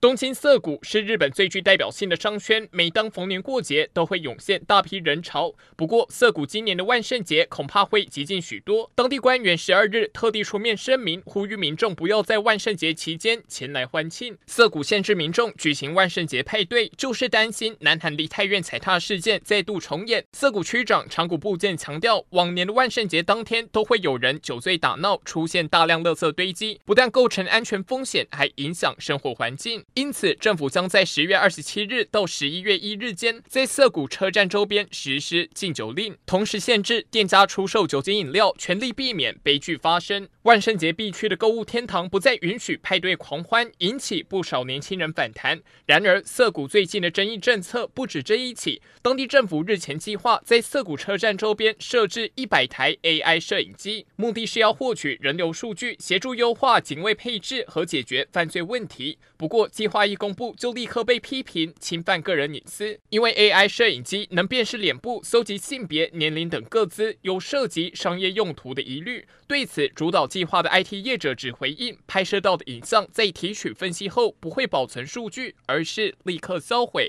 [0.00, 5.52] 东京涩谷是日本最具代表性的商圈，每当逢年过节都会涌现大批人潮。
[5.76, 8.88] 不过，涩谷今年的万圣节恐怕会激进许多。
[8.94, 14.38] 当地官员十二日特地出面声明，呼吁民众不要在万圣节期间前来欢庆。
[14.46, 20.24] 涩谷限制民众举行万圣节派对，就是担心南韩梨泰院踩踏事件再度重演。
[20.32, 29.84] 涩谷区长长谷部健强调，往年的万圣节当天都会有人酒醉打闹，出现大量垃圾堆积，不但构成安全风险，还影响生活环境。
[29.98, 40.28] 因此，政府将在十月二十七日到十一月一日间，在涩谷车站周边实施禁酒令，同时限制店家出售酒精饮料，全力避免悲剧发生。
[40.42, 45.60] 万圣节必去的购物天堂不再允许派对狂欢，引起不少年轻人反弹。
[45.84, 59.18] 然而，涩谷最近的争议政策不止这一起，当地政府日前计划在涩谷车站周边设置一百台 AI 摄影机，目的是要获取人流数据，协助优化警卫配置和解决犯罪问题。
[59.36, 69.26] 不过，计划一公布就立刻被批评侵犯个人隐私，因为 AI 摄影机能辨识脸部、搜集性别、年龄等各自，有涉及商业用途的疑虑。
[69.46, 77.06] 对此，主导计划的 IT 业者只回应，拍摄到的影像在提取分析后不会保存数据，而是立刻销毁。